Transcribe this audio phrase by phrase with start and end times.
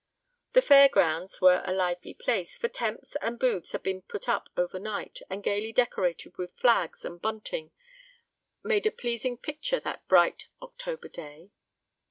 [0.53, 4.49] The fair grounds were a lively place, for tents and booths had been put up
[4.57, 7.69] over night, and, gaily decorated with flags and bunting,
[8.63, 11.51] made a pleasing picture that bright October day.